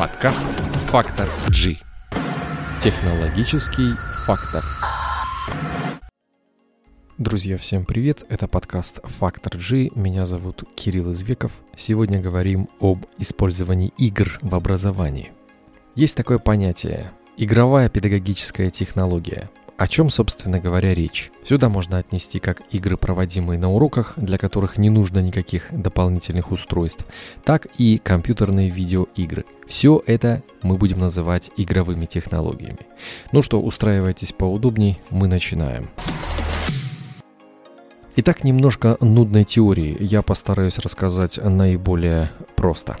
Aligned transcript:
Подкаст 0.00 0.46
«Фактор 0.86 1.28
G». 1.50 1.76
Технологический 2.80 3.92
фактор. 4.24 4.64
Друзья, 7.18 7.58
всем 7.58 7.84
привет! 7.84 8.24
Это 8.30 8.48
подкаст 8.48 9.00
«Фактор 9.04 9.58
G». 9.58 9.90
Меня 9.94 10.24
зовут 10.24 10.64
Кирилл 10.74 11.12
Извеков. 11.12 11.52
Сегодня 11.76 12.18
говорим 12.18 12.70
об 12.80 13.04
использовании 13.18 13.92
игр 13.98 14.38
в 14.40 14.54
образовании. 14.54 15.32
Есть 15.96 16.16
такое 16.16 16.38
понятие– 16.38 17.10
игровая 17.36 17.90
педагогическая 17.90 18.70
технология– 18.70 19.50
о 19.80 19.88
чем, 19.88 20.10
собственно 20.10 20.60
говоря, 20.60 20.92
речь? 20.92 21.32
Сюда 21.42 21.70
можно 21.70 21.96
отнести 21.96 22.38
как 22.38 22.60
игры, 22.70 22.98
проводимые 22.98 23.58
на 23.58 23.72
уроках, 23.72 24.12
для 24.18 24.36
которых 24.36 24.76
не 24.76 24.90
нужно 24.90 25.20
никаких 25.20 25.68
дополнительных 25.70 26.52
устройств, 26.52 27.06
так 27.44 27.66
и 27.78 27.96
компьютерные 27.96 28.68
видеоигры. 28.68 29.46
Все 29.66 30.02
это 30.04 30.42
мы 30.60 30.74
будем 30.74 30.98
называть 30.98 31.50
игровыми 31.56 32.04
технологиями. 32.04 32.80
Ну 33.32 33.40
что, 33.40 33.58
устраивайтесь 33.58 34.32
поудобней, 34.32 35.00
мы 35.08 35.28
начинаем. 35.28 35.88
Итак, 38.16 38.44
немножко 38.44 38.98
нудной 39.00 39.44
теории 39.44 39.96
я 39.98 40.20
постараюсь 40.20 40.78
рассказать 40.78 41.38
наиболее 41.42 42.30
просто. 42.54 42.98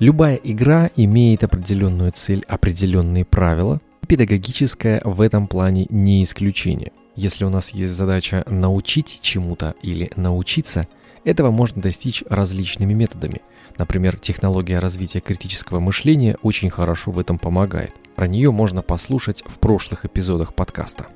Любая 0.00 0.34
игра 0.34 0.90
имеет 0.96 1.44
определенную 1.44 2.10
цель, 2.10 2.44
определенные 2.48 3.24
правила, 3.24 3.80
Педагогическое 4.08 5.02
в 5.04 5.20
этом 5.20 5.46
плане 5.46 5.86
не 5.90 6.22
исключение. 6.22 6.92
Если 7.14 7.44
у 7.44 7.50
нас 7.50 7.70
есть 7.70 7.92
задача 7.92 8.42
научить 8.48 9.18
чему-то 9.20 9.74
или 9.82 10.10
научиться, 10.16 10.88
этого 11.24 11.50
можно 11.50 11.82
достичь 11.82 12.24
различными 12.30 12.94
методами. 12.94 13.42
Например, 13.76 14.18
технология 14.18 14.78
развития 14.78 15.20
критического 15.20 15.78
мышления 15.78 16.38
очень 16.40 16.70
хорошо 16.70 17.10
в 17.10 17.18
этом 17.18 17.38
помогает. 17.38 17.92
Про 18.16 18.26
нее 18.26 18.50
можно 18.50 18.80
послушать 18.80 19.44
в 19.44 19.58
прошлых 19.58 20.06
эпизодах 20.06 20.54
подкаста. 20.54 21.08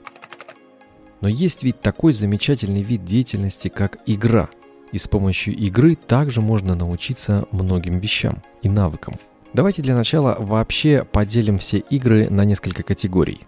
Но 1.22 1.28
есть 1.28 1.62
ведь 1.62 1.80
такой 1.80 2.12
замечательный 2.12 2.82
вид 2.82 3.06
деятельности, 3.06 3.68
как 3.68 4.00
игра. 4.04 4.50
И 4.92 4.98
с 4.98 5.08
помощью 5.08 5.56
игры 5.56 5.94
также 5.94 6.42
можно 6.42 6.74
научиться 6.74 7.46
многим 7.52 7.98
вещам 8.00 8.42
и 8.60 8.68
навыкам– 8.68 9.14
Давайте 9.54 9.82
для 9.82 9.94
начала 9.94 10.36
вообще 10.38 11.04
поделим 11.04 11.58
все 11.58 11.78
игры 11.78 12.30
на 12.30 12.44
несколько 12.44 12.82
категорий. 12.82 13.42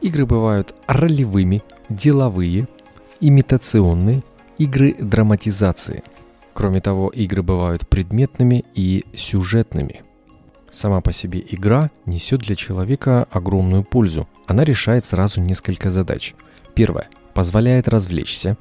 Игры 0.00 0.26
бывают 0.26 0.74
ролевыми, 0.88 1.62
деловые, 1.88 2.66
имитационные, 3.20 4.22
игры 4.58 4.94
драматизации. 4.98 6.02
Кроме 6.52 6.80
того, 6.80 7.10
игры 7.10 7.42
бывают 7.42 7.88
предметными 7.88 8.64
и 8.74 9.04
сюжетными. 9.14 10.02
Сама 10.72 11.00
по 11.00 11.12
себе 11.12 11.44
игра 11.48 11.90
несет 12.06 12.40
для 12.40 12.56
человека 12.56 13.28
огромную 13.30 13.84
пользу. 13.84 14.28
Она 14.46 14.64
решает 14.64 15.06
сразу 15.06 15.40
несколько 15.40 15.90
задач. 15.90 16.34
Первое. 16.74 17.08
Позволяет 17.34 17.86
развлечься. 17.86 18.56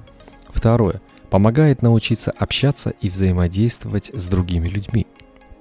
Второе. 0.49 1.01
Помогает 1.31 1.81
научиться 1.81 2.31
общаться 2.31 2.93
и 3.01 3.09
взаимодействовать 3.09 4.11
с 4.13 4.25
другими 4.25 4.67
людьми. 4.67 5.07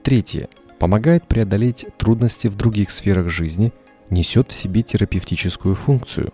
Третье 0.03 0.49
помогает 0.79 1.27
преодолеть 1.27 1.87
трудности 1.97 2.49
в 2.49 2.57
других 2.57 2.91
сферах 2.91 3.29
жизни, 3.29 3.73
несет 4.11 4.51
в 4.51 4.55
себе 4.55 4.83
терапевтическую 4.83 5.75
функцию. 5.75 6.33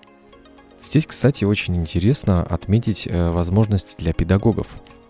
Здесь, 0.82 1.06
кстати, 1.06 1.44
очень 1.44 1.76
интересно 1.76 2.42
отметить 2.42 3.06
э, 3.06 3.30
возможности 3.30 3.94
для 3.98 4.12
педагогов. 4.12 4.66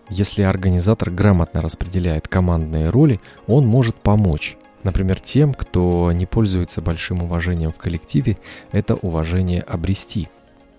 Если 0.09 0.43
организатор 0.43 1.09
грамотно 1.09 1.61
распределяет 1.61 2.27
командные 2.27 2.89
роли, 2.89 3.19
он 3.47 3.65
может 3.67 3.95
помочь. 3.95 4.57
Например, 4.83 5.19
тем, 5.19 5.53
кто 5.53 6.11
не 6.11 6.25
пользуется 6.25 6.81
большим 6.81 7.23
уважением 7.23 7.71
в 7.71 7.77
коллективе, 7.77 8.37
это 8.71 8.95
уважение 8.95 9.61
обрести. 9.61 10.29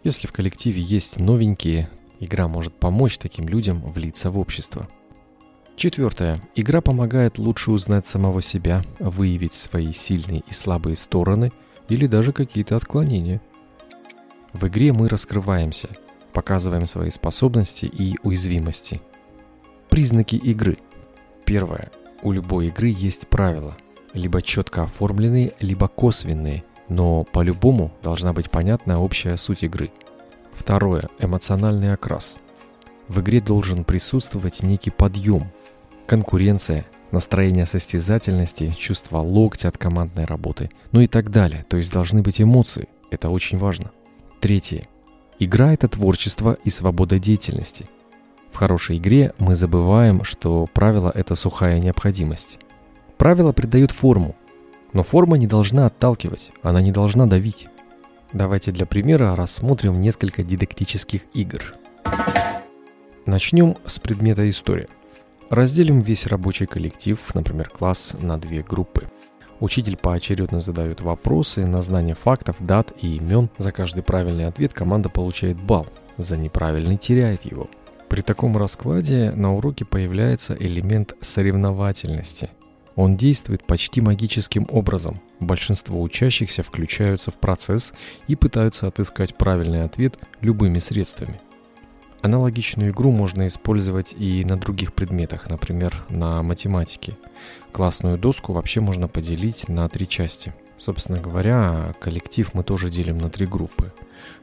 Если 0.04 0.28
в 0.28 0.32
коллективе 0.32 0.80
есть 0.80 1.18
новенькие, 1.18 1.90
игра 2.20 2.46
может 2.46 2.72
помочь 2.72 3.18
таким 3.18 3.48
людям 3.48 3.82
влиться 3.82 4.30
в 4.30 4.38
общество. 4.38 4.88
Четвертое. 5.76 6.40
Игра 6.54 6.80
помогает 6.80 7.36
лучше 7.36 7.70
узнать 7.70 8.06
самого 8.06 8.40
себя, 8.40 8.82
выявить 8.98 9.52
свои 9.52 9.92
сильные 9.92 10.42
и 10.48 10.52
слабые 10.54 10.96
стороны 10.96 11.52
или 11.90 12.06
даже 12.06 12.32
какие-то 12.32 12.76
отклонения. 12.76 13.42
В 14.54 14.66
игре 14.68 14.94
мы 14.94 15.10
раскрываемся, 15.10 15.88
показываем 16.32 16.86
свои 16.86 17.10
способности 17.10 17.84
и 17.84 18.16
уязвимости. 18.22 19.02
Признаки 19.90 20.36
игры. 20.36 20.78
Первое. 21.44 21.90
У 22.22 22.32
любой 22.32 22.68
игры 22.68 22.88
есть 22.88 23.28
правила, 23.28 23.76
либо 24.14 24.40
четко 24.40 24.84
оформленные, 24.84 25.52
либо 25.60 25.88
косвенные, 25.88 26.64
но 26.88 27.24
по-любому 27.24 27.92
должна 28.02 28.32
быть 28.32 28.48
понятна 28.48 28.98
общая 28.98 29.36
суть 29.36 29.62
игры. 29.62 29.92
Второе. 30.54 31.10
Эмоциональный 31.18 31.92
окрас. 31.92 32.38
В 33.08 33.20
игре 33.20 33.42
должен 33.42 33.84
присутствовать 33.84 34.62
некий 34.62 34.90
подъем, 34.90 35.44
конкуренция, 36.06 36.86
настроение 37.10 37.66
состязательности, 37.66 38.74
чувство 38.78 39.18
локтя 39.18 39.68
от 39.68 39.78
командной 39.78 40.24
работы, 40.24 40.70
ну 40.92 41.00
и 41.00 41.06
так 41.06 41.30
далее. 41.30 41.64
То 41.68 41.76
есть 41.76 41.92
должны 41.92 42.22
быть 42.22 42.40
эмоции. 42.40 42.88
Это 43.10 43.28
очень 43.30 43.58
важно. 43.58 43.90
Третье. 44.40 44.86
Игра– 45.38 45.72
это 45.74 45.88
творчество 45.88 46.56
и 46.64 46.70
свобода 46.70 47.18
деятельности. 47.18 47.86
В 48.52 48.56
хорошей 48.56 48.96
игре 48.96 49.34
мы 49.38 49.54
забываем, 49.54 50.24
что 50.24 50.66
правило– 50.72 51.12
это 51.14 51.34
сухая 51.34 51.78
необходимость. 51.78 52.58
Правила 53.18 53.52
придают 53.52 53.90
форму, 53.90 54.34
но 54.92 55.02
форма 55.02 55.36
не 55.36 55.46
должна 55.46 55.86
отталкивать, 55.86 56.50
она 56.62 56.80
не 56.80 56.92
должна 56.92 57.26
давить. 57.26 57.68
Давайте 58.32 58.72
для 58.72 58.86
примера 58.86 59.36
рассмотрим 59.36 60.00
несколько 60.00 60.42
дидактических 60.42 61.22
игр. 61.34 61.74
Начнем 63.26 63.76
с 63.86 63.98
предмета 63.98 64.48
история. 64.48 64.88
Разделим 65.50 66.00
весь 66.00 66.26
рабочий 66.26 66.66
коллектив, 66.66 67.18
например, 67.34 67.68
класс, 67.68 68.16
на 68.20 68.36
две 68.36 68.62
группы. 68.62 69.08
Учитель 69.60 69.96
поочередно 69.96 70.60
задает 70.60 71.00
вопросы 71.00 71.64
на 71.66 71.82
знание 71.82 72.16
фактов, 72.16 72.56
дат 72.58 72.92
и 73.00 73.16
имен. 73.16 73.48
За 73.56 73.70
каждый 73.70 74.02
правильный 74.02 74.46
ответ 74.46 74.74
команда 74.74 75.08
получает 75.08 75.62
балл, 75.62 75.86
за 76.18 76.36
неправильный 76.36 76.96
теряет 76.96 77.44
его. 77.44 77.68
При 78.08 78.22
таком 78.22 78.56
раскладе 78.56 79.30
на 79.32 79.54
уроке 79.54 79.84
появляется 79.84 80.56
элемент 80.58 81.14
соревновательности. 81.20 82.50
Он 82.96 83.16
действует 83.16 83.64
почти 83.64 84.00
магическим 84.00 84.66
образом. 84.70 85.20
Большинство 85.38 86.02
учащихся 86.02 86.62
включаются 86.62 87.30
в 87.30 87.34
процесс 87.34 87.94
и 88.26 88.34
пытаются 88.34 88.88
отыскать 88.88 89.36
правильный 89.36 89.84
ответ 89.84 90.18
любыми 90.40 90.80
средствами. 90.80 91.40
Аналогичную 92.26 92.90
игру 92.90 93.12
можно 93.12 93.46
использовать 93.46 94.12
и 94.18 94.44
на 94.44 94.56
других 94.56 94.94
предметах, 94.94 95.48
например, 95.48 96.04
на 96.10 96.42
математике. 96.42 97.16
Классную 97.70 98.18
доску 98.18 98.52
вообще 98.52 98.80
можно 98.80 99.06
поделить 99.06 99.68
на 99.68 99.88
три 99.88 100.08
части. 100.08 100.52
Собственно 100.76 101.20
говоря, 101.20 101.94
коллектив 102.00 102.52
мы 102.52 102.64
тоже 102.64 102.90
делим 102.90 103.18
на 103.18 103.30
три 103.30 103.46
группы. 103.46 103.92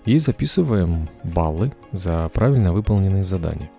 И 0.05 0.17
записываем 0.17 1.09
баллы 1.25 1.73
за 1.91 2.29
правильно 2.29 2.71
выполненные 2.71 3.25
задания. 3.25 3.69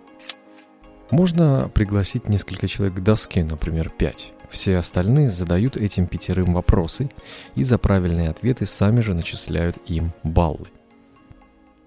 Можно 1.11 1.71
пригласить 1.73 2.29
несколько 2.29 2.69
человек 2.69 2.97
к 2.97 3.03
доске, 3.03 3.43
например, 3.43 3.89
5. 3.89 4.33
Все 4.51 4.77
остальные 4.77 5.31
задают 5.31 5.79
этим 5.79 6.07
пятерым 6.09 6.53
вопросы 6.53 7.09
и 7.55 7.63
за 7.63 7.79
правильные 7.79 8.29
ответы 8.29 8.67
сами 8.67 9.01
же 9.01 9.15
начисляют 9.15 9.79
им 9.87 10.13
баллы. 10.23 10.69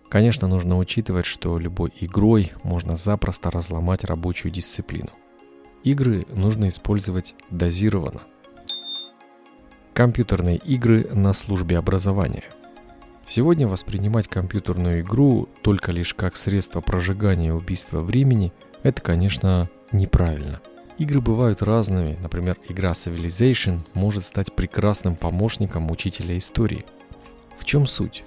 Конечно, 0.10 0.48
нужно 0.48 0.78
учитывать, 0.78 1.26
что 1.26 1.58
любой 1.60 1.94
игрой 2.00 2.54
можно 2.64 2.96
запросто 2.96 3.52
разломать 3.52 4.04
рабочую 4.04 4.52
дисциплину. 4.52 5.12
Игры 5.84 6.26
нужно 6.30 6.70
использовать 6.70 7.36
дозированно. 7.50 8.22
Компьютерные 9.94 10.58
игры 10.58 11.10
на 11.14 11.34
службе 11.34 11.78
образования. 11.78 12.44
Сегодня 13.26 13.68
воспринимать 13.68 14.28
компьютерную 14.28 15.02
игру 15.02 15.50
только 15.62 15.92
лишь 15.92 16.14
как 16.14 16.38
средство 16.38 16.80
прожигания 16.80 17.54
убийства 17.54 18.02
времени– 18.02 18.54
это, 18.84 19.02
конечно, 19.02 19.70
неправильно. 19.92 20.62
Игры 20.98 21.20
бывают 21.20 21.62
разными, 21.62 22.18
например, 22.22 22.58
игра 22.70 22.92
Civilization 22.92 23.80
может 23.94 24.24
стать 24.24 24.54
прекрасным 24.54 25.16
помощником 25.16 25.92
учителя 25.92 26.38
истории. 26.38 26.86
В 27.60 27.66
чем 27.66 27.86
суть? 27.86 28.24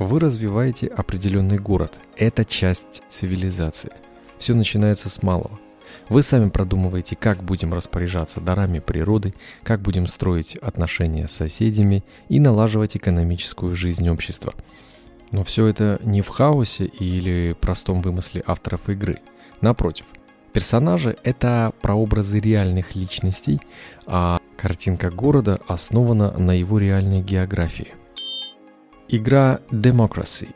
Вы 0.00 0.18
развиваете 0.18 0.86
определенный 0.86 1.58
город. 1.58 1.92
Это 2.16 2.46
часть 2.46 3.02
цивилизации. 3.10 3.92
Все 4.38 4.54
начинается 4.54 5.10
с 5.10 5.22
малого. 5.22 5.50
Вы 6.08 6.22
сами 6.22 6.48
продумываете, 6.48 7.16
как 7.16 7.44
будем 7.44 7.74
распоряжаться 7.74 8.40
дарами 8.40 8.78
природы, 8.78 9.34
как 9.62 9.82
будем 9.82 10.06
строить 10.06 10.56
отношения 10.56 11.28
с 11.28 11.32
соседями 11.32 12.02
и 12.30 12.40
налаживать 12.40 12.96
экономическую 12.96 13.76
жизнь 13.76 14.08
общества. 14.08 14.54
Но 15.32 15.44
все 15.44 15.66
это 15.66 16.00
не 16.02 16.22
в 16.22 16.28
хаосе 16.28 16.86
или 16.86 17.54
простом 17.60 18.00
вымысле 18.00 18.42
авторов 18.46 18.88
игры. 18.88 19.18
Напротив, 19.60 20.06
Персонажи— 20.54 21.18
это 21.24 21.74
прообразы 21.82 22.40
реальных 22.40 22.96
личностей, 22.96 23.60
а 24.06 24.40
картинка 24.56 25.10
города 25.10 25.60
основана 25.68 26.32
на 26.38 26.52
его 26.52 26.78
реальной 26.78 27.20
географии. 27.20 27.92
Игра 29.12 29.58
Democracy. 29.70 30.54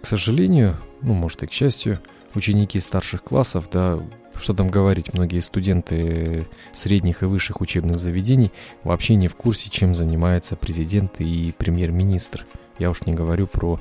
К 0.00 0.06
сожалению, 0.06 0.78
ну, 1.02 1.12
может 1.12 1.42
и 1.42 1.46
к 1.46 1.52
счастью, 1.52 1.98
ученики 2.34 2.80
старших 2.80 3.22
классов, 3.22 3.68
да, 3.70 4.00
что 4.40 4.54
там 4.54 4.70
говорить, 4.70 5.12
многие 5.12 5.40
студенты 5.40 6.46
средних 6.72 7.22
и 7.22 7.26
высших 7.26 7.60
учебных 7.60 8.00
заведений 8.00 8.52
вообще 8.84 9.16
не 9.16 9.28
в 9.28 9.34
курсе, 9.34 9.68
чем 9.68 9.94
занимается 9.94 10.56
президент 10.56 11.20
и 11.20 11.52
премьер-министр. 11.58 12.46
Я 12.78 12.88
уж 12.88 13.02
не 13.02 13.12
говорю 13.12 13.46
про 13.46 13.78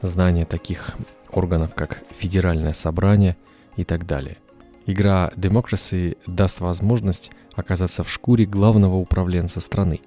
знание 0.00 0.46
таких 0.46 0.92
органов, 1.30 1.74
как 1.74 2.02
Федеральное 2.18 2.72
собрание 2.72 3.36
и 3.76 3.84
так 3.84 4.06
далее. 4.06 4.38
Игра 4.86 5.30
Democracy 5.36 6.16
даст 6.26 6.60
возможность 6.60 7.32
оказаться 7.54 8.02
в 8.02 8.10
шкуре 8.10 8.46
главного 8.46 8.96
управленца 8.96 9.60
страны. 9.60 10.00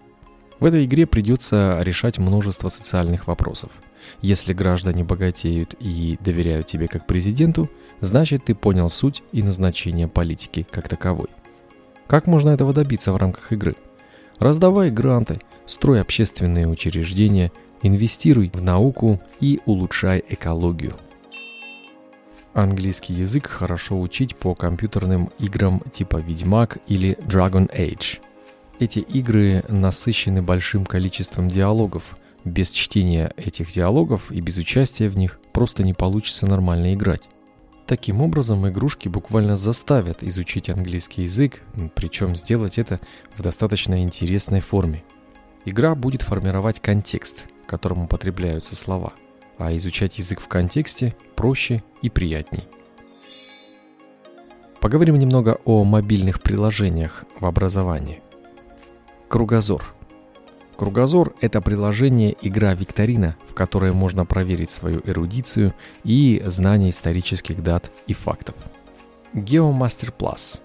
В 0.63 0.65
этой 0.65 0.85
игре 0.85 1.05
придется 1.05 1.79
решать 1.81 2.19
множество 2.19 2.69
социальных 2.69 3.27
вопросов. 3.27 3.69
Если 4.21 4.53
граждане 4.53 5.03
богатеют 5.03 5.75
и 5.81 6.17
доверяют 6.21 6.67
тебе 6.67 6.87
как 6.87 7.05
президенту, 7.05 7.69
значит 7.99 8.45
ты 8.45 8.55
понял 8.55 8.89
суть 8.89 9.23
и 9.33 9.43
назначение 9.43 10.07
политики 10.07 10.65
как 10.71 10.87
таковой. 10.87 11.27
Как 12.07 12.27
можно 12.27 12.51
этого 12.51 12.71
добиться 12.71 13.11
в 13.11 13.17
рамках 13.17 13.51
игры? 13.51 13.75
Раздавай 14.39 14.89
гранты, 14.89 15.41
строй 15.65 15.99
общественные 15.99 16.65
учреждения, 16.65 17.51
инвестируй 17.81 18.49
в 18.53 18.61
науку 18.61 19.19
и 19.41 19.59
улучшай 19.65 20.23
экологию. 20.29 20.95
Английский 22.53 23.15
язык 23.15 23.47
хорошо 23.47 23.99
учить 23.99 24.37
по 24.37 24.55
компьютерным 24.55 25.29
играм 25.39 25.81
типа 25.91 26.21
Ведьмак 26.25 26.77
или 26.87 27.17
Dragon 27.27 27.69
Age. 27.77 28.19
Эти 28.83 28.99
игры 28.99 29.63
насыщены 29.69 30.41
большим 30.41 30.85
количеством 30.85 31.47
диалогов. 31.47 32.17
Без 32.43 32.69
чтения 32.69 33.31
этих 33.37 33.71
диалогов 33.71 34.29
и 34.29 34.41
без 34.41 34.57
участия 34.57 35.07
в 35.07 35.17
них 35.17 35.39
просто 35.53 35.83
не 35.83 35.93
получится 35.93 36.47
нормально 36.47 36.93
играть. 36.93 37.29
Таким 37.87 38.19
образом, 38.19 38.67
игрушки 38.67 39.07
буквально 39.07 39.55
заставят 39.55 40.21
изучить 40.21 40.69
английский 40.69 41.21
язык, 41.21 41.61
причем 41.95 42.35
сделать 42.35 42.77
это 42.77 42.99
в 43.37 43.41
достаточно 43.41 44.03
интересной 44.03 44.59
форме. 44.59 45.05
Игра 45.63 45.95
будет 45.95 46.21
формировать 46.21 46.81
контекст, 46.81 47.45
в 47.63 47.67
котором 47.67 48.03
употребляются 48.03 48.75
слова– 48.75 49.13
а 49.57 49.73
изучать 49.77 50.17
язык 50.17 50.41
в 50.41 50.49
контексте 50.49 51.15
проще 51.35 51.83
и 52.01 52.09
приятней. 52.09 52.67
Поговорим 54.81 55.15
немного 55.15 55.59
о 55.63 55.85
мобильных 55.85 56.41
приложениях 56.41 57.23
в 57.39 57.45
образовании. 57.45 58.21
Кругозор. 59.33 59.83
Кругозор– 60.77 61.33
это 61.41 61.59
приложение 61.59 62.37
игра-викторина, 62.39 63.35
в 63.49 63.55
которой 63.55 63.91
можно 63.91 64.27
проверить 64.27 64.69
свою 64.69 65.01
эрудицию 65.05 65.73
и 66.03 66.43
знание 66.45 66.91
исторических 66.91 67.63
дат 67.63 67.89
и 68.05 68.13
фактов. 68.13 68.53
GeoMaster 69.33 70.13
Plus. 70.15 70.59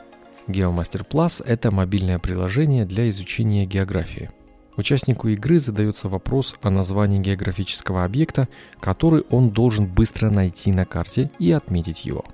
GeoMaster 0.48 1.02
Plus– 1.08 1.42
это 1.46 1.70
мобильное 1.70 2.18
приложение 2.18 2.84
для 2.84 3.08
изучения 3.08 3.64
географии– 3.64 4.28
Участнику 4.78 5.26
игры 5.26 5.58
задается 5.58 6.08
вопрос 6.08 6.54
о 6.62 6.70
названии 6.70 7.18
географического 7.18 8.04
объекта, 8.04 8.46
который 8.78 9.24
он 9.28 9.50
должен 9.50 9.86
быстро 9.86 10.30
найти 10.30 10.70
на 10.70 10.84
карте 10.84 11.32
и 11.40 11.50
отметить 11.50 12.04
его. 12.04 12.24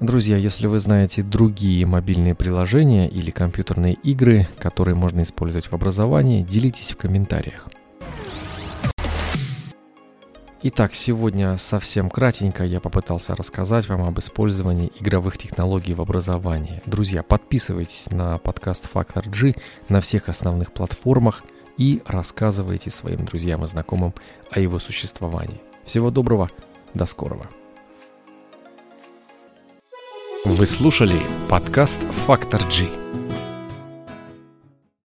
Друзья, 0.00 0.36
если 0.36 0.66
вы 0.66 0.78
знаете 0.78 1.22
другие 1.22 1.86
мобильные 1.86 2.34
приложения 2.34 3.08
или 3.08 3.30
компьютерные 3.30 3.94
игры, 3.94 4.48
которые 4.58 4.94
можно 4.94 5.22
использовать 5.22 5.66
в 5.66 5.74
образовании, 5.74 6.42
делитесь 6.42 6.92
в 6.92 6.96
комментариях. 6.96 7.68
Итак, 10.66 10.94
сегодня 10.94 11.58
совсем 11.58 12.08
кратенько 12.08 12.64
я 12.64 12.80
попытался 12.80 13.36
рассказать 13.36 13.88
вам 13.88 14.02
об 14.02 14.18
использовании 14.18 14.90
игровых 14.98 15.36
технологий 15.36 15.94
в 15.94 16.00
образовании. 16.00 16.82
Друзья, 16.86 17.22
подписывайтесь 17.22 18.10
на 18.10 18.38
подкаст 18.38 18.88
Factor 18.92 19.28
G 19.28 19.54
на 19.88 20.00
всех 20.00 20.28
основных 20.28 20.72
платформах– 20.72 21.42
и 21.76 22.02
рассказывайте 22.06 22.90
своим 22.90 23.24
друзьям 23.24 23.64
и 23.64 23.66
знакомым 23.66 24.14
о 24.50 24.60
его 24.60 24.78
существовании. 24.78 25.60
Всего 25.84 26.10
доброго, 26.10 26.50
до 26.94 27.06
скорого. 27.06 27.48
Вы 30.44 30.66
слушали 30.66 31.16
подкаст 31.48 31.98
«Фактор 32.26 32.62
G». 32.68 33.03